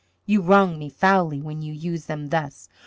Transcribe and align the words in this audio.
You 0.25 0.41
wrong 0.41 0.79
me 0.79 0.89
foully 0.89 1.43
when 1.43 1.61
you 1.61 1.73
use 1.73 2.05
them 2.05 2.29
thus. 2.29 2.67